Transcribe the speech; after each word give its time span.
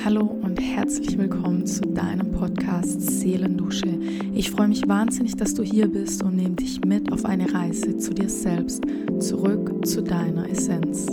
Hallo 0.00 0.22
und 0.42 0.60
herzlich 0.60 1.16
willkommen 1.16 1.64
zu 1.64 1.82
deinem 1.82 2.32
Podcast 2.32 3.00
Seelendusche. 3.00 3.98
Ich 4.34 4.50
freue 4.50 4.68
mich 4.68 4.88
wahnsinnig, 4.88 5.36
dass 5.36 5.54
du 5.54 5.62
hier 5.62 5.86
bist 5.86 6.22
und 6.24 6.36
nehme 6.36 6.56
dich 6.56 6.84
mit 6.84 7.12
auf 7.12 7.24
eine 7.24 7.52
Reise 7.54 7.96
zu 7.98 8.12
dir 8.12 8.28
selbst, 8.28 8.82
zurück 9.20 9.86
zu 9.86 10.02
deiner 10.02 10.50
Essenz. 10.50 11.06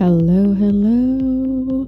Hallo, 0.00 0.56
hallo. 0.58 1.86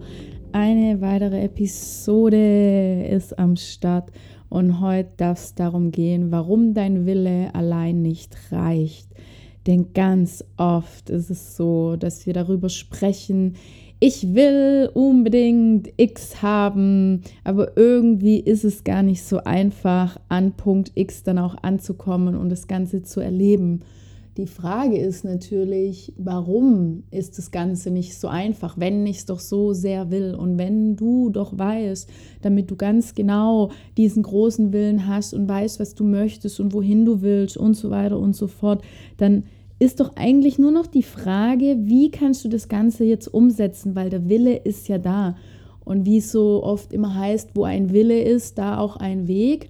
Eine 0.53 1.01
weitere 1.01 1.45
Episode 1.45 3.07
ist 3.11 3.39
am 3.39 3.57
Start 3.57 4.11
und 4.49 4.81
heute 4.81 5.11
darf 5.17 5.39
es 5.39 5.55
darum 5.55 5.91
gehen, 5.91 6.31
warum 6.31 6.75
dein 6.75 7.07
Wille 7.07 7.55
allein 7.55 8.03
nicht 8.03 8.37
reicht. 8.53 9.09
Denn 9.67 9.93
ganz 9.95 10.45
oft 10.57 11.11
ist 11.11 11.31
es 11.31 11.57
so, 11.57 11.97
dass 11.97 12.27
wir 12.27 12.33
darüber 12.33 12.69
sprechen, 12.69 13.57
ich 13.99 14.35
will 14.35 14.91
unbedingt 14.93 15.89
X 15.97 16.43
haben, 16.43 17.23
aber 17.45 17.79
irgendwie 17.79 18.39
ist 18.39 18.65
es 18.65 18.85
gar 18.85 19.03
nicht 19.03 19.23
so 19.23 19.39
einfach, 19.39 20.19
an 20.29 20.53
Punkt 20.53 20.93
X 20.95 21.23
dann 21.23 21.39
auch 21.39 21.57
anzukommen 21.63 22.37
und 22.37 22.51
das 22.51 22.69
Ganze 22.69 23.03
zu 23.03 23.21
erleben. 23.21 23.81
Die 24.37 24.47
Frage 24.47 24.99
ist 24.99 25.25
natürlich, 25.25 26.13
warum 26.19 27.05
ist 27.11 27.39
das 27.39 27.51
Ganze 27.51 27.91
nicht 27.91 28.19
so 28.19 28.29
einfach, 28.29 28.77
wenn 28.79 29.07
ich 29.07 29.19
es 29.19 29.25
doch 29.25 29.41
so 29.41 29.73
sehr 29.73 30.11
will 30.11 30.35
und 30.35 30.59
wenn 30.59 30.95
du 30.95 31.31
doch 31.31 31.59
weißt, 31.59 32.07
damit 32.43 32.71
du 32.71 32.77
ganz 32.77 33.15
genau 33.15 33.71
diesen 33.97 34.23
großen 34.23 34.75
Willen 34.75 35.07
hast 35.07 35.33
und 35.33 35.49
weißt, 35.49 35.81
was 35.81 35.95
du 35.95 36.05
möchtest 36.05 36.61
und 36.61 36.75
wohin 36.75 37.07
du 37.07 37.23
willst 37.23 37.57
und 37.57 37.73
so 37.75 37.89
weiter 37.89 38.19
und 38.19 38.37
so 38.37 38.47
fort, 38.47 38.83
dann 39.17 39.45
ist 39.79 40.01
doch 40.01 40.17
eigentlich 40.17 40.59
nur 40.59 40.71
noch 40.71 40.87
die 40.87 41.03
Frage, 41.03 41.77
wie 41.81 42.11
kannst 42.11 42.45
du 42.45 42.49
das 42.49 42.69
Ganze 42.69 43.05
jetzt 43.05 43.29
umsetzen, 43.29 43.95
weil 43.95 44.09
der 44.09 44.29
Wille 44.29 44.57
ist 44.57 44.89
ja 44.89 44.99
da. 44.99 45.37
Und 45.85 46.07
wie 46.07 46.19
es 46.19 46.33
so 46.33 46.63
oft 46.65 46.93
immer 46.93 47.15
heißt, 47.15 47.51
wo 47.55 47.65
ein 47.65 47.93
Wille 47.93 48.21
ist, 48.21 48.59
da 48.59 48.79
auch 48.79 48.97
ein 48.97 49.29
Weg. 49.29 49.69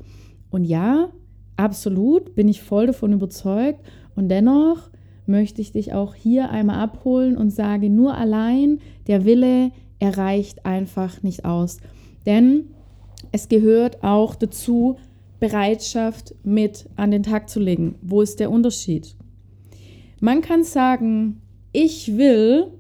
Und 0.51 0.65
ja, 0.65 1.11
absolut, 1.57 2.35
bin 2.35 2.49
ich 2.49 2.63
voll 2.63 2.87
davon 2.87 3.13
überzeugt. 3.13 3.81
Und 4.15 4.29
dennoch 4.29 4.91
möchte 5.27 5.61
ich 5.61 5.73
dich 5.73 5.93
auch 5.93 6.15
hier 6.15 6.51
einmal 6.51 6.79
abholen 6.79 7.37
und 7.37 7.51
sage, 7.51 7.91
nur 7.91 8.15
allein 8.15 8.79
der 9.09 9.25
Wille 9.25 9.73
erreicht 9.99 10.65
einfach 10.65 11.23
nicht 11.23 11.45
aus. 11.45 11.79
Denn 12.25 12.69
es 13.33 13.49
gehört 13.49 14.03
auch 14.03 14.37
dazu, 14.37 14.97
Bereitschaft 15.41 16.35
mit 16.45 16.89
an 16.97 17.11
den 17.11 17.23
Tag 17.23 17.51
zu 17.51 17.61
legen. 17.61 17.97
Wo 18.01 18.23
ist 18.23 18.41
der 18.41 18.51
Unterschied? 18.51 19.17
Man 20.27 20.41
kann 20.41 20.65
sagen, 20.65 21.41
ich 21.71 22.17
will 22.17 22.73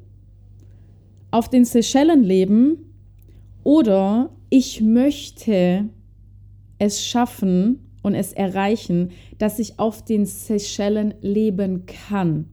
auf 1.30 1.48
den 1.48 1.64
Seychellen 1.64 2.25
leben 2.25 2.92
oder 3.62 4.30
ich 4.50 4.80
möchte 4.80 5.89
es 6.80 7.06
schaffen 7.06 7.78
und 8.02 8.17
es 8.17 8.33
erreichen, 8.33 9.12
dass 9.39 9.61
ich 9.61 9.78
auf 9.78 10.05
den 10.05 10.27
Seychellen 10.27 11.14
leben 11.20 11.86
kann. 11.86 12.47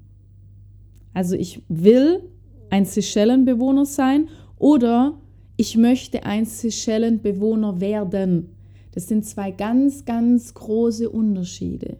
Also 1.15 1.35
ich 1.37 1.63
will 1.69 2.29
ein 2.69 2.85
Seychellenbewohner 2.85 3.87
sein 3.87 4.29
oder 4.59 5.19
ich 5.57 5.75
möchte 5.75 6.23
ein 6.23 6.45
Seychellenbewohner 6.45 7.81
werden. 7.81 8.49
Das 8.91 9.07
sind 9.07 9.25
zwei 9.25 9.49
ganz, 9.49 10.05
ganz 10.05 10.53
große 10.53 11.09
Unterschiede. 11.09 11.97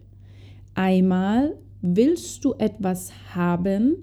Einmal 0.76 1.56
Willst 1.86 2.46
du 2.46 2.54
etwas 2.54 3.12
haben, 3.34 3.96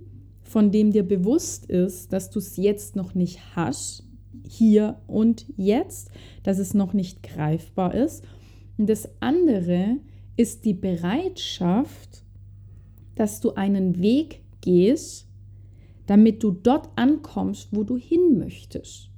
von 0.43 0.69
dem 0.69 0.91
dir 0.91 1.01
bewusst 1.01 1.65
ist, 1.65 2.13
dass 2.13 2.29
du 2.29 2.37
es 2.37 2.55
jetzt 2.57 2.95
noch 2.95 3.15
nicht 3.15 3.55
hast, 3.55 4.03
hier 4.47 5.01
und 5.07 5.47
jetzt, 5.57 6.11
dass 6.43 6.59
es 6.59 6.75
noch 6.75 6.93
nicht 6.93 7.23
greifbar 7.23 7.95
ist? 7.95 8.23
Und 8.77 8.87
das 8.87 9.09
andere 9.19 9.97
ist 10.37 10.63
die 10.65 10.75
Bereitschaft, 10.75 12.23
dass 13.15 13.39
du 13.39 13.55
einen 13.55 13.99
Weg 13.99 14.43
gehst, 14.61 15.27
damit 16.05 16.43
du 16.43 16.51
dort 16.51 16.87
ankommst, 16.95 17.69
wo 17.71 17.83
du 17.83 17.97
hin 17.97 18.37
möchtest. 18.37 19.09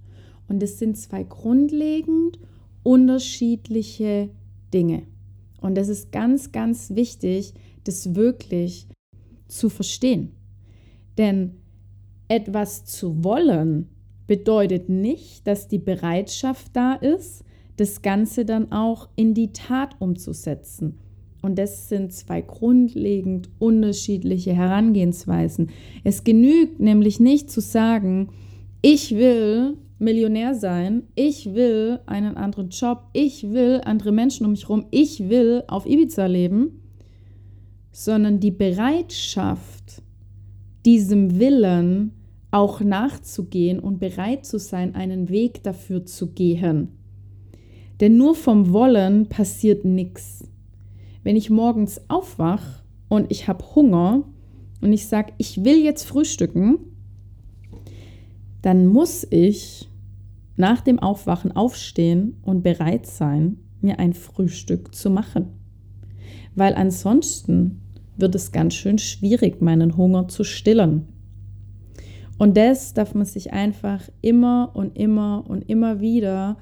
Und 0.48 0.64
es 0.64 0.80
sind 0.80 0.96
zwei 0.96 1.24
grundlegend 1.24 2.40
unterschiedliche 2.82 4.30
Dinge. 4.74 5.04
Und 5.60 5.78
es 5.78 5.90
ist 5.90 6.14
ganz, 6.14 6.54
ganz 6.54 6.96
wichtig, 6.96 7.54
das 7.84 8.16
wirklich 8.16 8.88
zu 9.48 9.70
verstehen. 9.70 10.32
Denn 11.18 11.52
etwas 12.28 12.86
zu 12.86 13.24
wollen 13.24 13.90
bedeutet 14.28 14.90
nicht, 14.90 15.46
dass 15.46 15.68
die 15.68 15.80
Bereitschaft 15.80 16.68
da 16.74 16.94
ist, 16.94 17.44
das 17.78 18.02
Ganze 18.02 18.46
dann 18.46 18.72
auch 18.72 19.10
in 19.16 19.34
die 19.34 19.52
Tat 19.52 19.96
umzusetzen. 20.00 21.00
Und 21.42 21.60
das 21.60 21.90
sind 21.90 22.14
zwei 22.14 22.42
grundlegend 22.42 23.50
unterschiedliche 23.60 24.54
Herangehensweisen. 24.54 25.72
Es 26.04 26.24
genügt 26.24 26.80
nämlich 26.80 27.20
nicht 27.20 27.52
zu 27.52 27.60
sagen, 27.60 28.30
ich 28.82 29.16
will 29.16 29.78
Millionär 30.00 30.56
sein, 30.56 31.04
ich 31.16 31.54
will 31.54 32.00
einen 32.06 32.38
anderen 32.38 32.70
Job, 32.70 33.10
ich 33.14 33.52
will 33.52 33.82
andere 33.84 34.12
Menschen 34.12 34.46
um 34.46 34.52
mich 34.52 34.64
herum, 34.64 34.86
ich 34.92 35.30
will 35.30 35.64
auf 35.68 35.86
Ibiza 35.86 36.26
leben 36.26 36.83
sondern 37.94 38.40
die 38.40 38.52
Bereitschaft, 38.52 40.02
diesem 40.84 41.40
Willen 41.40 42.12
auch 42.52 42.82
nachzugehen 42.82 43.80
und 43.80 44.00
bereit 44.00 44.46
zu 44.46 44.60
sein, 44.60 44.96
einen 44.96 45.30
Weg 45.30 45.64
dafür 45.64 46.06
zu 46.06 46.32
gehen. 46.32 46.90
Denn 48.02 48.18
nur 48.18 48.36
vom 48.36 48.74
Wollen 48.74 49.30
passiert 49.30 49.86
nichts. 49.86 50.44
Wenn 51.24 51.36
ich 51.36 51.50
morgens 51.50 52.02
aufwach 52.10 52.84
und 53.08 53.32
ich 53.32 53.48
habe 53.48 53.64
Hunger 53.76 54.24
und 54.82 54.92
ich 54.92 55.08
sage, 55.08 55.32
ich 55.38 55.64
will 55.64 55.78
jetzt 55.78 56.04
frühstücken, 56.04 56.80
dann 58.64 58.88
muss 58.88 59.26
ich 59.30 59.88
nach 60.58 60.82
dem 60.82 61.00
Aufwachen 61.00 61.52
aufstehen 61.52 62.38
und 62.42 62.64
bereit 62.64 63.06
sein, 63.06 63.60
mir 63.82 64.00
ein 64.00 64.14
Frühstück 64.14 64.96
zu 64.96 65.10
machen. 65.10 65.48
Weil 66.56 66.74
ansonsten 66.76 67.83
wird 68.18 68.36
es 68.36 68.52
ganz 68.52 68.74
schön 68.76 68.98
schwierig, 68.98 69.62
meinen 69.62 69.98
Hunger 69.98 70.28
zu 70.28 70.44
stillen. 70.44 71.08
Und 72.38 72.58
das 72.58 72.94
darf 72.94 73.16
man 73.16 73.26
sich 73.26 73.54
einfach 73.54 74.10
immer 74.22 74.72
und 74.74 74.98
immer 74.98 75.46
und 75.48 75.70
immer 75.70 76.02
wieder 76.02 76.58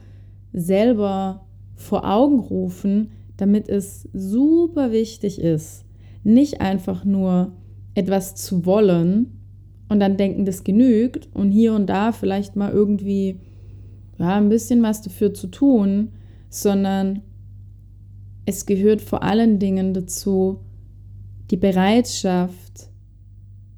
selber 0.54 1.48
vor 1.76 2.06
Augen 2.10 2.40
rufen, 2.40 3.12
damit 3.38 3.70
es 3.70 4.08
super 4.14 4.92
wichtig 4.92 5.40
ist, 5.40 5.86
nicht 6.24 6.62
einfach 6.62 7.06
nur 7.06 7.54
etwas 7.96 8.36
zu 8.36 8.66
wollen 8.66 9.40
und 9.90 10.00
dann 10.00 10.18
denken, 10.18 10.46
das 10.46 10.64
genügt 10.64 11.30
und 11.34 11.52
hier 11.52 11.74
und 11.74 11.88
da 11.88 12.12
vielleicht 12.12 12.56
mal 12.56 12.72
irgendwie 12.72 13.40
ja, 14.20 14.38
ein 14.38 14.50
bisschen 14.50 14.84
was 14.84 15.02
dafür 15.02 15.34
zu 15.34 15.48
tun, 15.48 16.10
sondern 16.50 17.22
es 18.46 18.66
gehört 18.66 19.02
vor 19.02 19.24
allen 19.24 19.60
Dingen 19.60 19.94
dazu, 19.94 20.60
die 21.52 21.58
Bereitschaft 21.58 22.90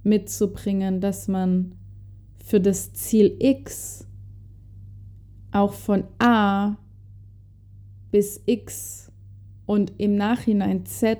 mitzubringen, 0.03 1.01
dass 1.01 1.27
man 1.27 1.73
für 2.45 2.59
das 2.59 2.93
Ziel 2.93 3.35
X 3.39 4.07
auch 5.51 5.73
von 5.73 6.03
A 6.19 6.77
bis 8.11 8.41
X 8.45 9.11
und 9.65 9.93
im 9.97 10.15
Nachhinein 10.15 10.85
Z 10.85 11.17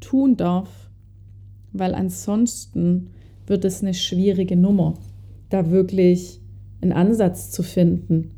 tun 0.00 0.36
darf, 0.36 0.90
weil 1.72 1.94
ansonsten 1.94 3.10
wird 3.46 3.64
es 3.64 3.82
eine 3.82 3.94
schwierige 3.94 4.56
Nummer, 4.56 4.94
da 5.48 5.70
wirklich 5.70 6.40
einen 6.82 6.92
Ansatz 6.92 7.50
zu 7.50 7.62
finden. 7.62 8.32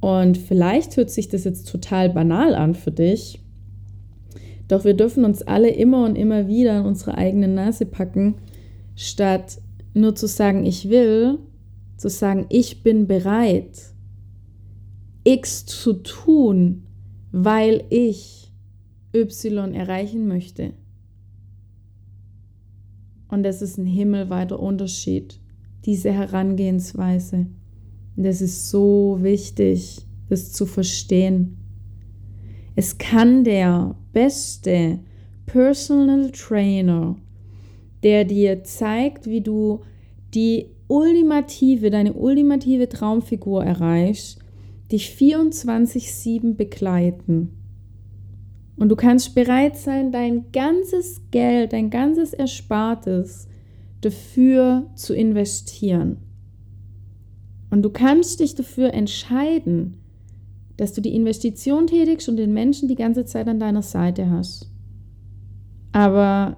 Und 0.00 0.36
vielleicht 0.36 0.96
hört 0.96 1.10
sich 1.10 1.28
das 1.28 1.44
jetzt 1.44 1.70
total 1.70 2.10
banal 2.10 2.54
an 2.54 2.74
für 2.74 2.92
dich, 2.92 3.40
doch 4.68 4.84
wir 4.84 4.94
dürfen 4.94 5.24
uns 5.24 5.42
alle 5.42 5.70
immer 5.70 6.04
und 6.04 6.16
immer 6.16 6.46
wieder 6.46 6.78
in 6.78 6.86
unsere 6.86 7.16
eigene 7.16 7.48
Nase 7.48 7.86
packen, 7.86 8.36
statt 8.94 9.60
nur 9.94 10.14
zu 10.14 10.26
sagen, 10.26 10.64
ich 10.64 10.90
will, 10.90 11.38
zu 11.96 12.08
sagen, 12.08 12.46
ich 12.50 12.82
bin 12.82 13.06
bereit, 13.06 13.80
X 15.24 15.66
zu 15.66 15.94
tun, 15.94 16.84
weil 17.32 17.84
ich 17.90 18.52
Y 19.14 19.74
erreichen 19.74 20.28
möchte. 20.28 20.72
Und 23.28 23.42
das 23.42 23.60
ist 23.60 23.78
ein 23.78 23.86
himmelweiter 23.86 24.58
Unterschied, 24.58 25.38
diese 25.84 26.12
Herangehensweise. 26.12 27.46
Und 28.16 28.24
das 28.24 28.40
ist 28.40 28.70
so 28.70 29.18
wichtig, 29.20 30.06
das 30.28 30.52
zu 30.52 30.66
verstehen. 30.66 31.57
Es 32.78 32.96
kann 32.96 33.42
der 33.42 33.96
beste 34.12 35.00
Personal 35.46 36.30
Trainer, 36.30 37.16
der 38.04 38.24
dir 38.24 38.62
zeigt, 38.62 39.26
wie 39.26 39.40
du 39.40 39.80
die 40.32 40.66
ultimative, 40.86 41.90
deine 41.90 42.12
ultimative 42.12 42.88
Traumfigur 42.88 43.64
erreichst, 43.64 44.38
dich 44.92 45.08
24-7 45.10 46.54
begleiten. 46.54 47.50
Und 48.76 48.90
du 48.90 48.94
kannst 48.94 49.34
bereit 49.34 49.76
sein, 49.76 50.12
dein 50.12 50.52
ganzes 50.52 51.20
Geld, 51.32 51.72
dein 51.72 51.90
ganzes 51.90 52.32
Erspartes 52.32 53.48
dafür 54.02 54.88
zu 54.94 55.14
investieren. 55.14 56.18
Und 57.70 57.82
du 57.82 57.90
kannst 57.90 58.38
dich 58.38 58.54
dafür 58.54 58.94
entscheiden, 58.94 59.96
dass 60.78 60.94
du 60.94 61.02
die 61.02 61.14
Investition 61.14 61.86
tätigst 61.86 62.28
und 62.28 62.36
den 62.36 62.54
Menschen 62.54 62.88
die 62.88 62.94
ganze 62.94 63.26
Zeit 63.26 63.48
an 63.48 63.60
deiner 63.60 63.82
Seite 63.82 64.30
hast. 64.30 64.70
Aber 65.92 66.56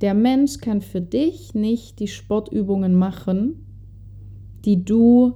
der 0.00 0.14
Mensch 0.14 0.58
kann 0.58 0.82
für 0.82 1.00
dich 1.00 1.54
nicht 1.54 2.00
die 2.00 2.08
Sportübungen 2.08 2.94
machen, 2.94 3.64
die 4.64 4.84
du 4.84 5.34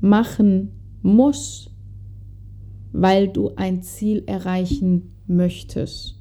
machen 0.00 0.72
musst, 1.02 1.70
weil 2.92 3.28
du 3.28 3.50
ein 3.56 3.82
Ziel 3.82 4.24
erreichen 4.26 5.12
möchtest. 5.26 6.18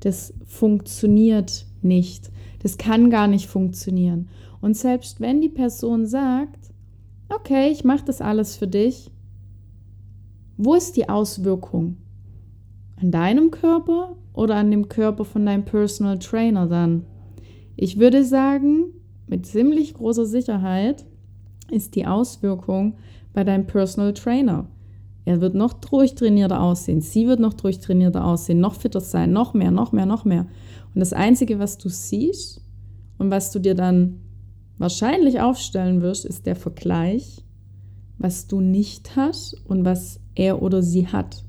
Das 0.00 0.34
funktioniert 0.46 1.66
nicht. 1.80 2.30
Das 2.62 2.76
kann 2.76 3.08
gar 3.08 3.28
nicht 3.28 3.46
funktionieren. 3.46 4.28
Und 4.60 4.76
selbst 4.76 5.20
wenn 5.20 5.40
die 5.40 5.48
Person 5.48 6.06
sagt, 6.06 6.72
okay, 7.28 7.70
ich 7.70 7.84
mache 7.84 8.04
das 8.04 8.20
alles 8.20 8.56
für 8.56 8.66
dich, 8.66 9.12
wo 10.62 10.74
ist 10.74 10.96
die 10.96 11.08
Auswirkung? 11.08 11.96
An 13.00 13.10
deinem 13.10 13.50
Körper 13.50 14.16
oder 14.34 14.56
an 14.56 14.70
dem 14.70 14.88
Körper 14.88 15.24
von 15.24 15.46
deinem 15.46 15.64
Personal 15.64 16.18
Trainer 16.18 16.66
dann? 16.66 17.06
Ich 17.76 17.98
würde 17.98 18.24
sagen, 18.24 18.92
mit 19.26 19.46
ziemlich 19.46 19.94
großer 19.94 20.26
Sicherheit 20.26 21.06
ist 21.70 21.94
die 21.94 22.06
Auswirkung 22.06 22.98
bei 23.32 23.42
deinem 23.42 23.66
Personal 23.66 24.12
Trainer. 24.12 24.66
Er 25.24 25.40
wird 25.40 25.54
noch 25.54 25.72
durchtrainierter 25.72 26.60
aussehen, 26.60 27.00
sie 27.00 27.26
wird 27.26 27.40
noch 27.40 27.54
durchtrainierter 27.54 28.22
aussehen, 28.22 28.60
noch 28.60 28.74
fitter 28.74 29.00
sein, 29.00 29.32
noch 29.32 29.54
mehr, 29.54 29.70
noch 29.70 29.92
mehr, 29.92 30.04
noch 30.04 30.26
mehr. 30.26 30.46
Und 30.94 31.00
das 31.00 31.14
Einzige, 31.14 31.58
was 31.58 31.78
du 31.78 31.88
siehst 31.88 32.60
und 33.16 33.30
was 33.30 33.50
du 33.50 33.60
dir 33.60 33.74
dann 33.74 34.20
wahrscheinlich 34.76 35.40
aufstellen 35.40 36.02
wirst, 36.02 36.26
ist 36.26 36.44
der 36.44 36.56
Vergleich, 36.56 37.44
was 38.20 38.46
du 38.46 38.60
nicht 38.60 39.16
hast 39.16 39.54
und 39.64 39.84
was 39.84 40.20
er 40.34 40.62
oder 40.62 40.82
sie 40.82 41.08
hat. 41.08 41.42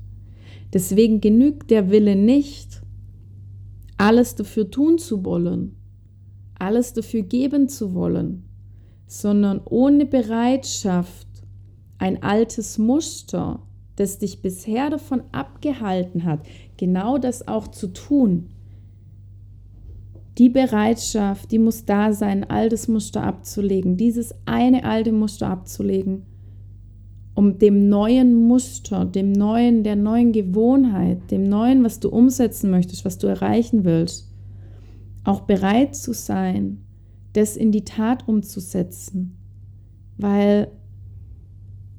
Deswegen 0.72 1.20
genügt 1.20 1.70
der 1.70 1.90
Wille 1.90 2.16
nicht, 2.16 2.80
alles 3.98 4.34
dafür 4.34 4.70
tun 4.70 4.98
zu 4.98 5.22
wollen, 5.24 5.76
alles 6.58 6.94
dafür 6.94 7.22
geben 7.22 7.68
zu 7.68 7.94
wollen, 7.94 8.44
sondern 9.06 9.60
ohne 9.66 10.06
Bereitschaft, 10.06 11.28
ein 11.98 12.22
altes 12.22 12.78
Muster, 12.78 13.62
das 13.96 14.18
dich 14.18 14.40
bisher 14.40 14.88
davon 14.88 15.22
abgehalten 15.30 16.24
hat, 16.24 16.40
genau 16.78 17.18
das 17.18 17.46
auch 17.46 17.68
zu 17.68 17.88
tun. 17.88 18.48
Die 20.38 20.48
Bereitschaft, 20.48 21.52
die 21.52 21.58
muss 21.58 21.84
da 21.84 22.14
sein, 22.14 22.44
ein 22.44 22.50
altes 22.50 22.88
Muster 22.88 23.22
abzulegen, 23.22 23.98
dieses 23.98 24.34
eine 24.46 24.84
alte 24.84 25.12
Muster 25.12 25.48
abzulegen 25.48 26.24
um 27.34 27.58
dem 27.58 27.88
neuen 27.88 28.46
Muster, 28.46 29.04
dem 29.04 29.32
neuen, 29.32 29.84
der 29.84 29.96
neuen 29.96 30.32
Gewohnheit, 30.32 31.30
dem 31.30 31.44
neuen, 31.44 31.82
was 31.82 32.00
du 32.00 32.10
umsetzen 32.10 32.70
möchtest, 32.70 33.04
was 33.04 33.18
du 33.18 33.26
erreichen 33.26 33.84
willst, 33.84 34.30
auch 35.24 35.42
bereit 35.42 35.96
zu 35.96 36.12
sein, 36.12 36.84
das 37.32 37.56
in 37.56 37.72
die 37.72 37.84
Tat 37.84 38.28
umzusetzen. 38.28 39.38
Weil 40.18 40.70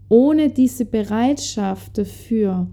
ohne 0.10 0.50
diese 0.50 0.86
Bereitschaft 0.86 1.98
dafür, 1.98 2.68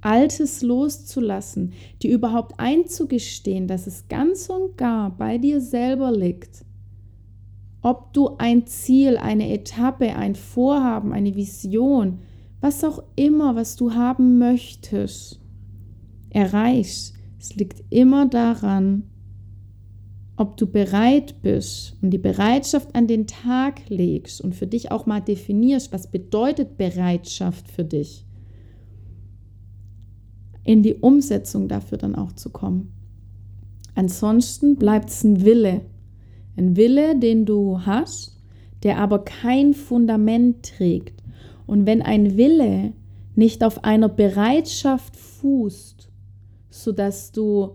Altes 0.00 0.60
loszulassen, 0.60 1.72
die 2.02 2.10
überhaupt 2.10 2.60
einzugestehen, 2.60 3.66
dass 3.66 3.86
es 3.86 4.06
ganz 4.08 4.50
und 4.50 4.76
gar 4.76 5.16
bei 5.16 5.38
dir 5.38 5.62
selber 5.62 6.12
liegt, 6.12 6.64
ob 7.84 8.14
du 8.14 8.30
ein 8.38 8.66
Ziel, 8.66 9.18
eine 9.18 9.52
Etappe, 9.52 10.16
ein 10.16 10.34
Vorhaben, 10.34 11.12
eine 11.12 11.36
Vision, 11.36 12.20
was 12.62 12.82
auch 12.82 13.02
immer, 13.14 13.56
was 13.56 13.76
du 13.76 13.92
haben 13.92 14.38
möchtest, 14.38 15.38
erreichst. 16.30 17.14
Es 17.38 17.54
liegt 17.56 17.84
immer 17.90 18.26
daran, 18.26 19.04
ob 20.36 20.56
du 20.56 20.66
bereit 20.66 21.42
bist 21.42 21.98
und 22.00 22.08
die 22.08 22.18
Bereitschaft 22.18 22.94
an 22.94 23.06
den 23.06 23.26
Tag 23.26 23.82
legst 23.90 24.40
und 24.40 24.54
für 24.54 24.66
dich 24.66 24.90
auch 24.90 25.04
mal 25.04 25.20
definierst, 25.20 25.92
was 25.92 26.10
bedeutet 26.10 26.78
Bereitschaft 26.78 27.70
für 27.70 27.84
dich, 27.84 28.24
in 30.64 30.82
die 30.82 30.94
Umsetzung 30.94 31.68
dafür 31.68 31.98
dann 31.98 32.14
auch 32.14 32.32
zu 32.32 32.48
kommen. 32.48 32.94
Ansonsten 33.94 34.76
bleibt 34.76 35.10
es 35.10 35.22
ein 35.22 35.44
Wille, 35.44 35.82
ein 36.56 36.76
Wille, 36.76 37.18
den 37.18 37.44
du 37.44 37.80
hast, 37.84 38.36
der 38.82 38.98
aber 38.98 39.24
kein 39.24 39.74
Fundament 39.74 40.64
trägt. 40.64 41.22
Und 41.66 41.86
wenn 41.86 42.02
ein 42.02 42.36
Wille 42.36 42.92
nicht 43.34 43.64
auf 43.64 43.84
einer 43.84 44.08
Bereitschaft 44.08 45.16
fußt, 45.16 46.08
sodass 46.70 47.32
du 47.32 47.70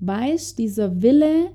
weißt, 0.00 0.58
dieser 0.58 1.02
Wille 1.02 1.50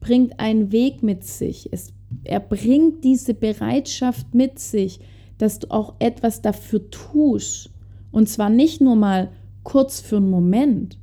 bringt 0.00 0.38
einen 0.38 0.70
Weg 0.72 1.02
mit 1.02 1.24
sich. 1.24 1.68
Es, 1.72 1.92
er 2.24 2.40
bringt 2.40 3.04
diese 3.04 3.34
Bereitschaft 3.34 4.34
mit 4.34 4.58
sich, 4.58 5.00
dass 5.38 5.58
du 5.58 5.70
auch 5.70 5.94
etwas 5.98 6.42
dafür 6.42 6.90
tust. 6.90 7.70
Und 8.12 8.28
zwar 8.28 8.50
nicht 8.50 8.80
nur 8.80 8.96
mal 8.96 9.30
kurz 9.62 10.00
für 10.00 10.18
einen 10.18 10.30
Moment, 10.30 10.98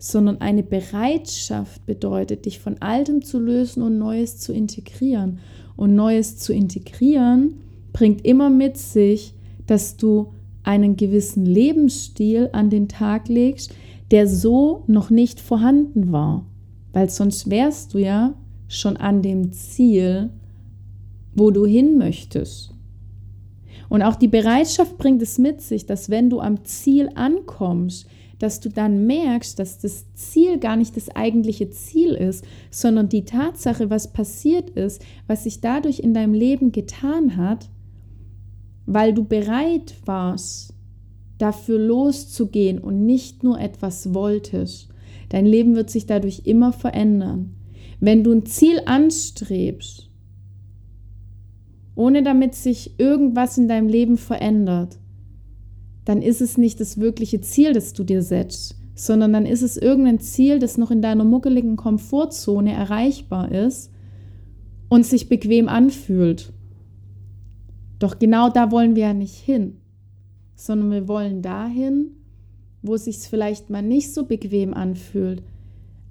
sondern 0.00 0.40
eine 0.40 0.62
Bereitschaft 0.62 1.84
bedeutet, 1.84 2.46
dich 2.46 2.58
von 2.58 2.80
Altem 2.80 3.20
zu 3.22 3.38
lösen 3.38 3.82
und 3.82 3.98
Neues 3.98 4.38
zu 4.38 4.52
integrieren. 4.52 5.40
Und 5.76 5.94
Neues 5.94 6.38
zu 6.38 6.54
integrieren 6.54 7.60
bringt 7.92 8.24
immer 8.24 8.48
mit 8.48 8.78
sich, 8.78 9.34
dass 9.66 9.98
du 9.98 10.32
einen 10.62 10.96
gewissen 10.96 11.44
Lebensstil 11.44 12.48
an 12.52 12.70
den 12.70 12.88
Tag 12.88 13.28
legst, 13.28 13.74
der 14.10 14.26
so 14.26 14.84
noch 14.86 15.10
nicht 15.10 15.38
vorhanden 15.38 16.12
war. 16.12 16.46
Weil 16.94 17.10
sonst 17.10 17.50
wärst 17.50 17.92
du 17.92 17.98
ja 17.98 18.34
schon 18.68 18.96
an 18.96 19.20
dem 19.20 19.52
Ziel, 19.52 20.30
wo 21.34 21.50
du 21.50 21.66
hin 21.66 21.98
möchtest. 21.98 22.72
Und 23.90 24.02
auch 24.02 24.16
die 24.16 24.28
Bereitschaft 24.28 24.96
bringt 24.96 25.20
es 25.20 25.36
mit 25.36 25.60
sich, 25.60 25.84
dass 25.84 26.08
wenn 26.08 26.30
du 26.30 26.40
am 26.40 26.64
Ziel 26.64 27.10
ankommst, 27.16 28.06
dass 28.40 28.58
du 28.58 28.70
dann 28.70 29.06
merkst, 29.06 29.58
dass 29.58 29.78
das 29.78 30.12
Ziel 30.14 30.58
gar 30.58 30.74
nicht 30.74 30.96
das 30.96 31.10
eigentliche 31.10 31.70
Ziel 31.70 32.14
ist, 32.14 32.44
sondern 32.70 33.08
die 33.08 33.24
Tatsache, 33.24 33.90
was 33.90 34.12
passiert 34.12 34.70
ist, 34.70 35.04
was 35.26 35.44
sich 35.44 35.60
dadurch 35.60 36.00
in 36.00 36.14
deinem 36.14 36.34
Leben 36.34 36.72
getan 36.72 37.36
hat, 37.36 37.68
weil 38.86 39.12
du 39.12 39.24
bereit 39.24 39.94
warst, 40.06 40.74
dafür 41.36 41.78
loszugehen 41.78 42.78
und 42.78 43.04
nicht 43.04 43.44
nur 43.44 43.60
etwas 43.60 44.14
wolltest. 44.14 44.88
Dein 45.28 45.46
Leben 45.46 45.76
wird 45.76 45.90
sich 45.90 46.06
dadurch 46.06 46.42
immer 46.46 46.72
verändern. 46.72 47.54
Wenn 48.00 48.24
du 48.24 48.32
ein 48.32 48.46
Ziel 48.46 48.80
anstrebst, 48.86 50.10
ohne 51.94 52.22
damit 52.22 52.54
sich 52.54 52.98
irgendwas 52.98 53.58
in 53.58 53.68
deinem 53.68 53.88
Leben 53.88 54.16
verändert, 54.16 54.99
dann 56.04 56.22
ist 56.22 56.40
es 56.40 56.56
nicht 56.56 56.80
das 56.80 56.98
wirkliche 56.98 57.40
Ziel, 57.40 57.72
das 57.72 57.92
du 57.92 58.04
dir 58.04 58.22
setzt, 58.22 58.76
sondern 58.94 59.32
dann 59.32 59.46
ist 59.46 59.62
es 59.62 59.76
irgendein 59.76 60.20
Ziel, 60.20 60.58
das 60.58 60.78
noch 60.78 60.90
in 60.90 61.02
deiner 61.02 61.24
muckeligen 61.24 61.76
Komfortzone 61.76 62.72
erreichbar 62.72 63.50
ist 63.52 63.90
und 64.88 65.06
sich 65.06 65.28
bequem 65.28 65.68
anfühlt. 65.68 66.52
Doch 67.98 68.18
genau 68.18 68.48
da 68.48 68.70
wollen 68.70 68.96
wir 68.96 69.04
ja 69.04 69.14
nicht 69.14 69.36
hin, 69.36 69.76
sondern 70.54 70.90
wir 70.90 71.08
wollen 71.08 71.42
dahin, 71.42 72.12
wo 72.82 72.94
es 72.94 73.04
sich 73.04 73.18
vielleicht 73.18 73.70
mal 73.70 73.82
nicht 73.82 74.12
so 74.12 74.24
bequem 74.24 74.74
anfühlt, 74.74 75.42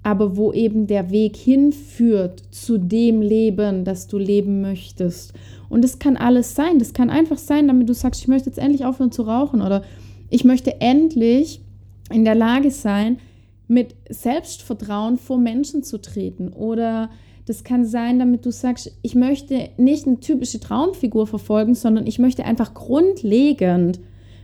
aber 0.02 0.36
wo 0.36 0.52
eben 0.52 0.86
der 0.86 1.10
Weg 1.10 1.36
hinführt 1.36 2.42
zu 2.50 2.78
dem 2.78 3.20
Leben, 3.20 3.84
das 3.84 4.06
du 4.06 4.18
leben 4.18 4.60
möchtest. 4.60 5.34
Und 5.68 5.84
das 5.84 5.98
kann 5.98 6.16
alles 6.16 6.54
sein. 6.54 6.78
Das 6.78 6.94
kann 6.94 7.10
einfach 7.10 7.38
sein, 7.38 7.68
damit 7.68 7.88
du 7.88 7.94
sagst, 7.94 8.22
ich 8.22 8.28
möchte 8.28 8.48
jetzt 8.48 8.58
endlich 8.58 8.84
aufhören 8.84 9.12
zu 9.12 9.22
rauchen 9.22 9.60
oder 9.60 9.82
ich 10.30 10.44
möchte 10.44 10.80
endlich 10.80 11.60
in 12.10 12.24
der 12.24 12.34
Lage 12.34 12.70
sein, 12.70 13.18
mit 13.68 13.94
Selbstvertrauen 14.08 15.16
vor 15.16 15.38
Menschen 15.38 15.82
zu 15.82 15.98
treten. 16.00 16.48
Oder 16.52 17.10
das 17.46 17.62
kann 17.62 17.84
sein, 17.84 18.18
damit 18.18 18.44
du 18.46 18.50
sagst, 18.50 18.92
ich 19.02 19.14
möchte 19.14 19.70
nicht 19.76 20.06
eine 20.06 20.18
typische 20.18 20.60
Traumfigur 20.60 21.26
verfolgen, 21.26 21.74
sondern 21.74 22.06
ich 22.06 22.18
möchte 22.18 22.44
einfach 22.44 22.74
grundlegend 22.74 24.00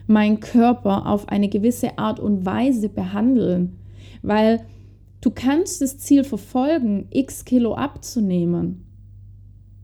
meinen 0.06 0.38
Körper 0.38 1.06
auf 1.06 1.28
eine 1.28 1.48
gewisse 1.48 1.98
Art 1.98 2.20
und 2.20 2.46
Weise 2.46 2.88
behandeln. 2.88 3.78
Weil 4.22 4.60
Du 5.26 5.32
kannst 5.32 5.82
das 5.82 5.98
Ziel 5.98 6.22
verfolgen, 6.22 7.08
x 7.10 7.44
Kilo 7.44 7.74
abzunehmen. 7.74 8.84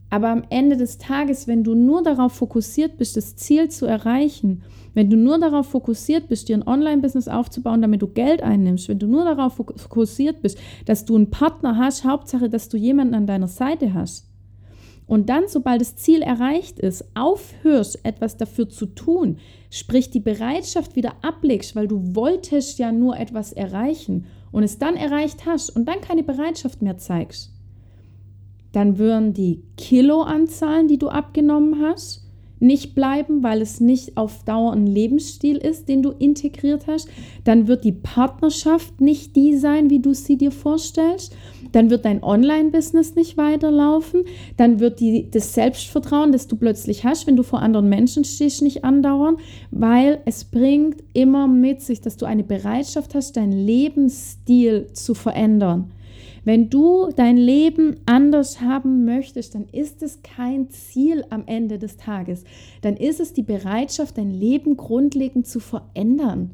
Aber 0.09 0.29
am 0.29 0.43
Ende 0.49 0.77
des 0.77 0.99
Tages, 0.99 1.49
wenn 1.49 1.65
du 1.65 1.75
nur 1.75 2.01
darauf 2.01 2.31
fokussiert 2.31 2.95
bist, 2.95 3.17
das 3.17 3.35
Ziel 3.35 3.67
zu 3.67 3.85
erreichen, 3.85 4.63
wenn 4.93 5.09
du 5.09 5.17
nur 5.17 5.37
darauf 5.39 5.67
fokussiert 5.67 6.29
bist, 6.29 6.47
dir 6.47 6.55
ein 6.55 6.65
Online-Business 6.65 7.27
aufzubauen, 7.27 7.81
damit 7.81 8.01
du 8.01 8.07
Geld 8.07 8.41
einnimmst, 8.41 8.87
wenn 8.87 8.99
du 8.99 9.07
nur 9.07 9.25
darauf 9.25 9.55
fokussiert 9.55 10.41
bist, 10.41 10.57
dass 10.85 11.03
du 11.03 11.17
einen 11.17 11.29
Partner 11.29 11.75
hast, 11.77 12.05
Hauptsache, 12.05 12.47
dass 12.49 12.69
du 12.69 12.77
jemanden 12.77 13.13
an 13.13 13.27
deiner 13.27 13.49
Seite 13.49 13.93
hast, 13.93 14.29
und 15.05 15.27
dann, 15.27 15.49
sobald 15.49 15.81
das 15.81 15.97
Ziel 15.97 16.21
erreicht 16.21 16.79
ist, 16.79 17.03
aufhörst, 17.13 18.05
etwas 18.05 18.37
dafür 18.37 18.69
zu 18.69 18.85
tun, 18.85 19.39
sprich 19.69 20.09
die 20.09 20.21
Bereitschaft 20.21 20.95
wieder 20.95 21.15
ablegst, 21.21 21.75
weil 21.75 21.89
du 21.89 22.15
wolltest 22.15 22.79
ja 22.79 22.93
nur 22.93 23.17
etwas 23.17 23.51
erreichen 23.51 24.25
und 24.53 24.63
es 24.63 24.77
dann 24.77 24.95
erreicht 24.95 25.45
hast 25.45 25.71
und 25.71 25.85
dann 25.85 25.99
keine 25.99 26.23
Bereitschaft 26.23 26.81
mehr 26.81 26.97
zeigst, 26.97 27.51
dann 28.71 28.97
würden 28.97 29.33
die 29.33 29.61
Kiloanzahlen, 29.75 30.87
die 30.87 30.97
du 30.97 31.09
abgenommen 31.09 31.81
hast, 31.81 32.23
nicht 32.59 32.95
bleiben, 32.95 33.43
weil 33.43 33.61
es 33.61 33.81
nicht 33.81 34.15
auf 34.15 34.45
Dauer 34.45 34.71
ein 34.71 34.87
Lebensstil 34.87 35.57
ist, 35.57 35.89
den 35.89 36.01
du 36.01 36.11
integriert 36.11 36.87
hast. 36.87 37.09
Dann 37.43 37.67
wird 37.67 37.83
die 37.83 37.91
Partnerschaft 37.91 39.01
nicht 39.01 39.35
die 39.35 39.57
sein, 39.57 39.89
wie 39.89 39.99
du 39.99 40.13
sie 40.13 40.37
dir 40.37 40.51
vorstellst. 40.51 41.35
Dann 41.73 41.89
wird 41.89 42.05
dein 42.05 42.23
Online-Business 42.23 43.15
nicht 43.15 43.35
weiterlaufen. 43.35 44.23
Dann 44.55 44.79
wird 44.79 45.01
die, 45.01 45.29
das 45.29 45.53
Selbstvertrauen, 45.53 46.31
das 46.31 46.47
du 46.47 46.55
plötzlich 46.55 47.03
hast, 47.03 47.27
wenn 47.27 47.35
du 47.35 47.43
vor 47.43 47.61
anderen 47.61 47.89
Menschen 47.89 48.23
stehst, 48.23 48.61
nicht 48.61 48.85
andauern, 48.85 49.37
weil 49.71 50.21
es 50.25 50.45
bringt 50.45 51.03
immer 51.13 51.47
mit 51.47 51.81
sich, 51.81 51.99
dass 51.99 52.15
du 52.15 52.25
eine 52.25 52.43
Bereitschaft 52.43 53.15
hast, 53.15 53.35
deinen 53.35 53.51
Lebensstil 53.51 54.87
zu 54.93 55.13
verändern. 55.13 55.91
Wenn 56.45 56.69
du 56.69 57.09
dein 57.15 57.37
Leben 57.37 58.01
anders 58.05 58.59
haben 58.59 59.05
möchtest, 59.05 59.55
dann 59.55 59.65
ist 59.71 60.03
es 60.03 60.21
kein 60.23 60.69
Ziel 60.69 61.23
am 61.29 61.43
Ende 61.45 61.79
des 61.79 61.95
Tages. 61.95 62.43
Dann 62.81 62.97
ist 62.97 63.21
es 63.21 63.33
die 63.33 63.43
Bereitschaft, 63.43 64.17
dein 64.17 64.31
Leben 64.31 64.75
grundlegend 64.75 65.47
zu 65.47 65.61
verändern. 65.61 66.51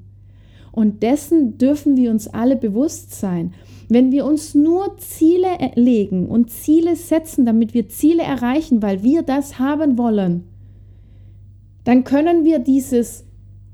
Und 0.72 1.04
dessen 1.04 1.58
dürfen 1.58 1.98
wir 1.98 2.12
uns 2.12 2.28
alle 2.28 2.56
bewusst 2.56 3.14
sein. 3.14 3.54
Wenn 3.88 4.12
wir 4.12 4.26
uns 4.26 4.54
nur 4.54 4.98
Ziele 4.98 5.48
legen 5.76 6.28
und 6.28 6.52
Ziele 6.52 6.96
setzen, 6.96 7.46
damit 7.46 7.74
wir 7.74 7.90
Ziele 7.90 8.24
erreichen, 8.24 8.82
weil 8.82 9.04
wir 9.04 9.24
das 9.24 9.58
haben 9.58 9.98
wollen, 9.98 10.44
dann 11.84 12.04
können 12.04 12.46
wir 12.46 12.60
dieses 12.60 13.26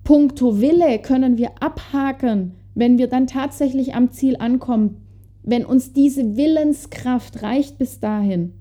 Punkto 0.04 0.62
Wille, 0.62 1.00
können 1.00 1.38
wir 1.38 1.62
abhaken, 1.62 2.54
wenn 2.75 2.98
wir 2.98 3.08
dann 3.08 3.28
tatsächlich 3.28 3.94
am 3.94 4.12
Ziel 4.12 4.38
ankommen 4.38 4.98
wenn 5.46 5.66
uns 5.66 5.94
diese 5.94 6.36
Willenskraft 6.36 7.44
reicht 7.44 7.78
bis 7.78 8.00
dahin. 8.00 8.54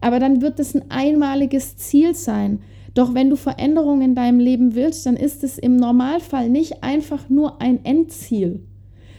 Aber 0.00 0.18
dann 0.18 0.42
wird 0.42 0.58
es 0.58 0.74
ein 0.74 0.90
einmaliges 0.90 1.76
Ziel 1.76 2.14
sein. 2.14 2.60
Doch 2.94 3.14
wenn 3.14 3.30
du 3.30 3.36
Veränderungen 3.36 4.02
in 4.02 4.14
deinem 4.14 4.38
Leben 4.38 4.74
willst, 4.74 5.06
dann 5.06 5.16
ist 5.16 5.44
es 5.44 5.58
im 5.58 5.76
Normalfall 5.76 6.50
nicht 6.50 6.82
einfach 6.82 7.28
nur 7.30 7.62
ein 7.62 7.84
Endziel, 7.84 8.60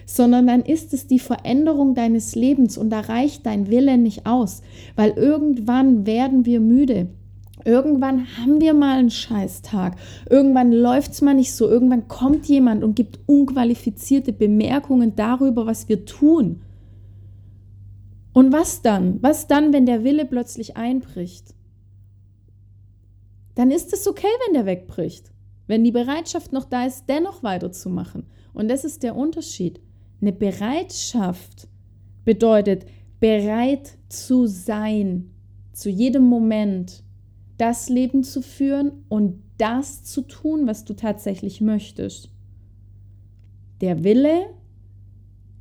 sondern 0.05 0.45
dann 0.45 0.61
ist 0.61 0.93
es 0.93 1.07
die 1.07 1.19
Veränderung 1.19 1.95
deines 1.95 2.35
Lebens 2.35 2.77
und 2.77 2.89
da 2.91 2.99
reicht 2.99 3.45
dein 3.45 3.69
Wille 3.69 3.97
nicht 3.97 4.25
aus, 4.25 4.61
weil 4.95 5.11
irgendwann 5.11 6.05
werden 6.05 6.45
wir 6.45 6.59
müde. 6.59 7.07
Irgendwann 7.65 8.27
haben 8.37 8.59
wir 8.59 8.73
mal 8.73 8.99
einen 8.99 9.09
Scheißtag. 9.09 9.95
Irgendwann 10.29 10.73
läuft 10.73 11.13
es 11.13 11.21
mal 11.21 11.33
nicht 11.33 11.53
so. 11.53 11.69
Irgendwann 11.69 12.09
kommt 12.09 12.45
jemand 12.47 12.83
und 12.83 12.95
gibt 12.95 13.19
unqualifizierte 13.25 14.33
Bemerkungen 14.33 15.15
darüber, 15.15 15.65
was 15.65 15.87
wir 15.87 16.05
tun. 16.05 16.61
Und 18.33 18.51
was 18.51 18.81
dann? 18.81 19.19
Was 19.21 19.47
dann, 19.47 19.71
wenn 19.71 19.85
der 19.85 20.03
Wille 20.03 20.25
plötzlich 20.25 20.75
einbricht? 20.75 21.53
Dann 23.55 23.71
ist 23.71 23.93
es 23.93 24.07
okay, 24.07 24.27
wenn 24.45 24.53
der 24.53 24.65
wegbricht. 24.65 25.31
Wenn 25.67 25.83
die 25.83 25.91
Bereitschaft 25.91 26.51
noch 26.51 26.65
da 26.65 26.85
ist, 26.85 27.05
dennoch 27.07 27.43
weiterzumachen. 27.43 28.25
Und 28.53 28.69
das 28.69 28.83
ist 28.83 29.03
der 29.03 29.15
Unterschied. 29.15 29.79
Eine 30.21 30.33
Bereitschaft 30.33 31.67
bedeutet, 32.25 32.85
bereit 33.19 33.97
zu 34.09 34.47
sein, 34.47 35.31
zu 35.71 35.89
jedem 35.89 36.23
Moment 36.23 37.03
das 37.57 37.89
Leben 37.89 38.23
zu 38.23 38.41
führen 38.41 39.05
und 39.09 39.41
das 39.57 40.03
zu 40.03 40.21
tun, 40.21 40.67
was 40.67 40.83
du 40.85 40.93
tatsächlich 40.93 41.61
möchtest. 41.61 42.29
Der 43.81 44.03
Wille 44.03 44.49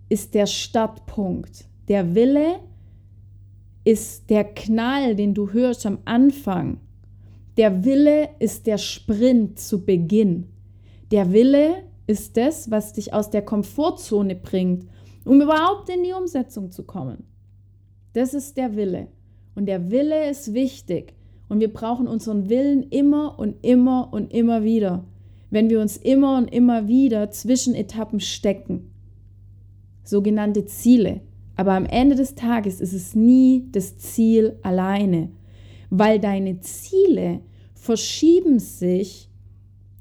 ist 0.09 0.35
der 0.35 0.47
Startpunkt. 0.47 1.67
Der 1.89 2.15
Wille 2.15 2.61
ist 3.85 4.31
der 4.31 4.45
Knall, 4.45 5.17
den 5.17 5.35
du 5.35 5.53
hörst 5.53 5.87
am 5.87 5.99
Anfang. 6.05 6.81
Der 7.57 7.85
Wille 7.85 8.31
ist 8.39 8.67
der 8.67 8.79
Sprint 8.79 9.59
zu 9.59 9.85
Beginn. 9.85 10.47
Der 11.11 11.33
Wille 11.33 11.83
ist 12.07 12.37
das, 12.37 12.71
was 12.71 12.95
dich 12.95 13.13
aus 13.13 13.31
der 13.31 13.43
Komfortzone 13.43 14.35
bringt, 14.35 14.87
um 15.25 15.41
überhaupt 15.41 15.91
in 15.91 16.03
die 16.03 16.13
Umsetzung 16.13 16.71
zu 16.71 16.85
kommen. 16.85 17.25
Das 18.15 18.33
ist 18.33 18.57
der 18.57 18.75
Wille. 18.77 19.09
Und 19.55 19.67
der 19.67 19.91
Wille 19.91 20.31
ist 20.31 20.55
wichtig. 20.55 21.15
Und 21.49 21.61
wir 21.61 21.73
brauchen 21.73 22.09
unseren 22.09 22.49
Willen 22.49 22.85
immer 22.85 23.39
und 23.39 23.57
immer 23.63 24.09
und 24.13 24.33
immer 24.33 24.65
wieder, 24.65 25.05
wenn 25.51 25.69
wir 25.69 25.81
uns 25.81 25.99
immer 25.99 26.39
und 26.39 26.49
immer 26.49 26.89
wieder 26.89 27.31
zwischen 27.31 27.75
Etappen 27.75 28.21
stecken. 28.21 28.91
Sogenannte 30.03 30.65
Ziele. 30.65 31.21
Aber 31.57 31.73
am 31.73 31.85
Ende 31.85 32.17
des 32.17 32.35
Tages 32.35 32.81
ist 32.81 32.95
es 32.95 33.15
nie 33.15 33.69
das 33.71 33.99
Ziel 33.99 34.59
alleine, 34.63 35.29
weil 35.95 36.19
deine 36.19 36.59
Ziele 36.61 37.43
verschieben 37.75 38.59
sich 38.59 39.29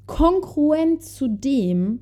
kongruent 0.06 1.02
zu 1.02 1.28
dem, 1.28 2.00